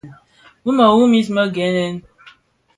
[0.63, 1.87] Bi mëru mis më gènè.